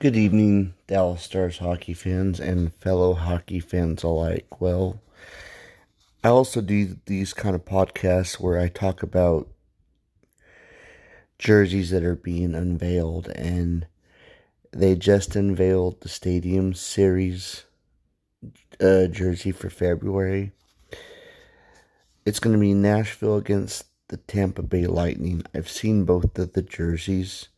Good 0.00 0.14
evening, 0.14 0.74
Dallas 0.86 1.24
Stars 1.24 1.58
hockey 1.58 1.92
fans 1.92 2.38
and 2.38 2.72
fellow 2.74 3.14
hockey 3.14 3.58
fans 3.58 4.04
alike. 4.04 4.60
Well, 4.60 5.00
I 6.22 6.28
also 6.28 6.60
do 6.60 6.96
these 7.06 7.34
kind 7.34 7.56
of 7.56 7.64
podcasts 7.64 8.38
where 8.38 8.60
I 8.60 8.68
talk 8.68 9.02
about 9.02 9.48
jerseys 11.36 11.90
that 11.90 12.04
are 12.04 12.14
being 12.14 12.54
unveiled, 12.54 13.26
and 13.30 13.88
they 14.70 14.94
just 14.94 15.34
unveiled 15.34 16.00
the 16.00 16.08
Stadium 16.08 16.74
Series 16.74 17.64
uh, 18.80 19.08
jersey 19.08 19.50
for 19.50 19.68
February. 19.68 20.52
It's 22.24 22.38
going 22.38 22.54
to 22.54 22.60
be 22.60 22.72
Nashville 22.72 23.36
against 23.36 23.86
the 24.10 24.18
Tampa 24.18 24.62
Bay 24.62 24.86
Lightning. 24.86 25.42
I've 25.52 25.68
seen 25.68 26.04
both 26.04 26.38
of 26.38 26.52
the 26.52 26.62
jerseys 26.62 27.48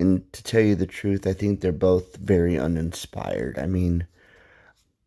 and 0.00 0.32
to 0.32 0.42
tell 0.42 0.60
you 0.60 0.74
the 0.74 0.86
truth, 0.86 1.26
I 1.26 1.32
think 1.32 1.60
they're 1.60 1.72
both 1.72 2.16
very 2.16 2.58
uninspired. 2.58 3.58
I 3.58 3.66
mean, 3.66 4.06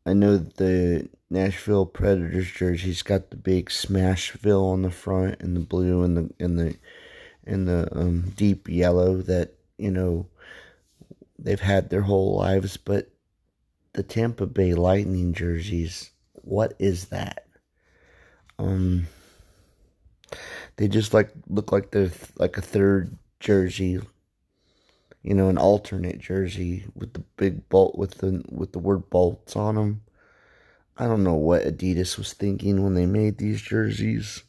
I 0.05 0.13
know 0.13 0.37
the 0.37 1.07
Nashville 1.29 1.85
Predators 1.85 2.51
jersey's 2.51 3.01
got 3.01 3.29
the 3.29 3.37
big 3.37 3.69
Smashville 3.69 4.73
on 4.73 4.81
the 4.81 4.91
front 4.91 5.41
and 5.41 5.55
the 5.55 5.61
blue 5.61 6.03
and 6.03 6.17
the 6.17 6.29
and 6.39 6.59
the 6.59 6.75
and 7.45 7.67
the 7.67 7.87
um, 7.97 8.33
deep 8.35 8.67
yellow 8.67 9.17
that 9.17 9.53
you 9.77 9.91
know 9.91 10.27
they've 11.39 11.59
had 11.59 11.89
their 11.89 12.01
whole 12.01 12.35
lives, 12.37 12.75
but 12.75 13.09
the 13.93 14.03
Tampa 14.03 14.45
Bay 14.45 14.73
Lightning 14.73 15.33
jerseys, 15.33 16.11
what 16.33 16.73
is 16.79 17.05
that? 17.05 17.47
Um, 18.59 19.07
they 20.75 20.87
just 20.87 21.13
like 21.13 21.31
look 21.47 21.71
like 21.71 21.91
they're 21.91 22.11
like 22.37 22.57
a 22.57 22.61
third 22.61 23.17
jersey 23.39 23.99
you 25.23 25.33
know, 25.33 25.49
an 25.49 25.57
alternate 25.57 26.19
jersey 26.19 26.85
with 26.95 27.13
the 27.13 27.23
big 27.37 27.67
bolt 27.69 27.97
with 27.97 28.15
the 28.15 28.43
with 28.49 28.71
the 28.71 28.79
word 28.79 29.09
bolts 29.09 29.55
on 29.55 29.75
them. 29.75 30.01
I 30.97 31.05
don't 31.05 31.23
know 31.23 31.35
what 31.35 31.63
Adidas 31.63 32.17
was 32.17 32.33
thinking 32.33 32.83
when 32.83 32.95
they 32.95 33.05
made 33.05 33.37
these 33.37 33.61
jerseys. 33.61 34.43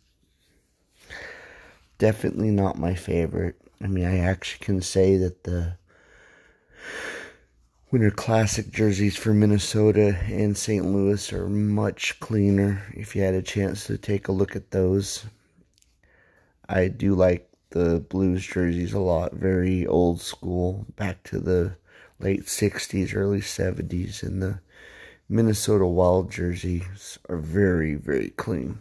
Definitely 1.98 2.50
not 2.50 2.78
my 2.78 2.94
favorite. 2.94 3.56
I 3.80 3.86
mean, 3.86 4.04
I 4.04 4.19
actually 4.19 4.64
can 4.64 4.82
say 4.82 5.16
that 5.19 5.44
the 5.44 5.76
Winter 7.91 8.10
Classic 8.10 8.70
jerseys 8.70 9.16
for 9.16 9.34
Minnesota 9.34 10.16
and 10.24 10.56
St. 10.56 10.84
Louis 10.84 11.32
are 11.32 11.48
much 11.48 12.18
cleaner. 12.20 12.82
If 12.94 13.14
you 13.14 13.22
had 13.22 13.34
a 13.34 13.42
chance 13.42 13.86
to 13.86 13.98
take 13.98 14.28
a 14.28 14.32
look 14.32 14.56
at 14.56 14.70
those, 14.70 15.26
I 16.68 16.88
do 16.88 17.14
like 17.14 17.51
the 17.72 18.00
Blues 18.09 18.47
jerseys 18.47 18.93
a 18.93 19.00
lot. 19.00 19.34
Very 19.34 19.87
old 19.87 20.21
school, 20.21 20.87
back 20.97 21.22
to 21.25 21.38
the 21.38 21.77
late 22.19 22.44
60s, 22.44 23.15
early 23.15 23.41
70s. 23.41 24.22
And 24.22 24.41
the 24.41 24.60
Minnesota 25.28 25.87
Wild 25.87 26.31
jerseys 26.31 27.19
are 27.28 27.37
very, 27.37 27.94
very 27.94 28.31
clean. 28.31 28.78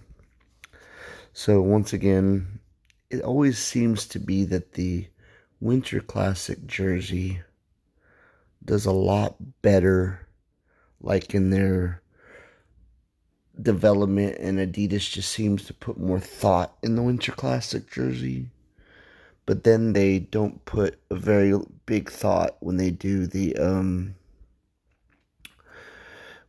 So, 1.33 1.61
once 1.61 1.93
again, 1.93 2.59
it 3.09 3.21
always 3.21 3.57
seems 3.57 4.05
to 4.07 4.19
be 4.19 4.43
that 4.45 4.73
the 4.73 5.07
Winter 5.59 5.99
Classic 5.99 6.65
jersey 6.65 7.41
does 8.63 8.85
a 8.85 8.91
lot 8.91 9.61
better, 9.61 10.27
like 11.01 11.33
in 11.33 11.49
their 11.49 12.01
development, 13.59 14.37
and 14.39 14.59
Adidas 14.59 15.09
just 15.09 15.31
seems 15.31 15.65
to 15.65 15.73
put 15.73 15.99
more 15.99 16.19
thought 16.19 16.75
in 16.83 16.95
the 16.95 17.01
Winter 17.01 17.31
Classic 17.31 17.89
jersey 17.89 18.47
but 19.51 19.65
then 19.65 19.91
they 19.91 20.17
don't 20.17 20.63
put 20.63 20.97
a 21.09 21.15
very 21.15 21.53
big 21.85 22.09
thought 22.09 22.55
when 22.61 22.77
they 22.77 22.89
do 22.89 23.27
the 23.27 23.53
um 23.57 24.15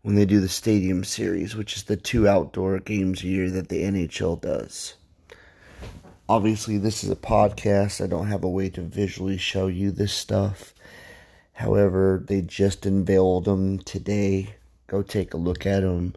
when 0.03 0.15
they 0.15 0.25
do 0.25 0.39
the 0.39 0.49
stadium 0.49 1.03
series, 1.03 1.57
which 1.57 1.75
is 1.75 1.83
the 1.83 1.97
two 1.97 2.29
outdoor 2.29 2.79
games 2.79 3.25
a 3.25 3.27
year 3.27 3.51
that 3.51 3.69
the 3.69 3.83
NHL 3.83 4.41
does. 4.41 4.95
Obviously, 6.29 6.79
this 6.79 7.03
is 7.03 7.11
a 7.11 7.17
podcast. 7.17 8.01
I 8.01 8.07
don't 8.07 8.29
have 8.29 8.45
a 8.45 8.49
way 8.49 8.69
to 8.71 8.83
visually 8.83 9.37
show 9.37 9.67
you 9.67 9.91
this 9.91 10.13
stuff. 10.13 10.73
However, 11.55 12.23
they 12.25 12.41
just 12.41 12.87
unveiled 12.87 13.47
them 13.47 13.81
today. 13.81 14.55
Go 14.87 15.03
take 15.03 15.35
a 15.35 15.39
look 15.39 15.67
at 15.67 15.81
them 15.81 16.15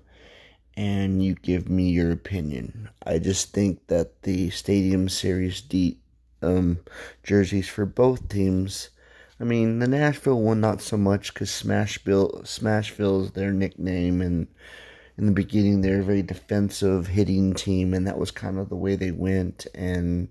and 0.77 1.23
you 1.23 1.33
give 1.33 1.67
me 1.67 1.89
your 1.89 2.11
opinion. 2.11 2.89
I 3.03 3.17
just 3.17 3.53
think 3.53 3.87
that 3.87 4.21
the 4.21 4.51
Stadium 4.51 5.09
Series 5.09 5.61
D 5.61 5.97
um, 6.45 6.79
jerseys 7.23 7.67
for 7.67 7.85
both 7.85 8.29
teams. 8.29 8.89
I 9.39 9.43
mean, 9.43 9.79
the 9.79 9.87
Nashville 9.87 10.39
one 10.39 10.61
not 10.61 10.81
so 10.81 10.95
much 10.95 11.33
because 11.33 11.49
Smashville 11.49 12.43
Smashville 12.43 13.25
is 13.25 13.31
their 13.31 13.51
nickname, 13.51 14.21
and 14.21 14.47
in 15.17 15.25
the 15.25 15.31
beginning 15.31 15.81
they're 15.81 16.01
a 16.01 16.03
very 16.03 16.21
defensive 16.21 17.07
hitting 17.07 17.53
team, 17.53 17.93
and 17.93 18.07
that 18.07 18.17
was 18.17 18.31
kind 18.31 18.57
of 18.57 18.69
the 18.69 18.75
way 18.75 18.95
they 18.95 19.11
went. 19.11 19.67
And 19.75 20.29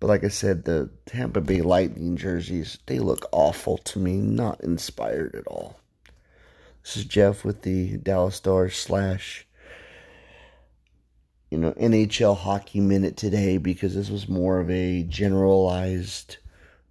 but 0.00 0.08
like 0.08 0.24
I 0.24 0.28
said, 0.28 0.64
the 0.64 0.90
Tampa 1.06 1.40
Bay 1.40 1.62
Lightning 1.62 2.16
jerseys 2.16 2.78
they 2.86 2.98
look 2.98 3.26
awful 3.32 3.78
to 3.78 3.98
me, 3.98 4.16
not 4.16 4.62
inspired 4.62 5.34
at 5.34 5.46
all. 5.46 5.80
This 6.82 6.96
is 6.98 7.04
Jeff 7.04 7.44
with 7.44 7.62
the 7.62 7.96
Dallas 7.98 8.36
Stars 8.36 8.76
slash 8.76 9.46
you 11.50 11.58
know, 11.58 11.72
NHL 11.72 12.36
Hockey 12.36 12.80
Minute 12.80 13.16
today 13.16 13.58
because 13.58 13.94
this 13.94 14.08
was 14.08 14.28
more 14.28 14.60
of 14.60 14.70
a 14.70 15.02
generalized 15.02 16.36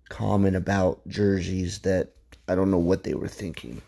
comment 0.09 0.55
about 0.55 1.07
jerseys 1.07 1.79
that 1.79 2.09
I 2.47 2.55
don't 2.55 2.71
know 2.71 2.77
what 2.77 3.03
they 3.03 3.13
were 3.13 3.27
thinking. 3.27 3.81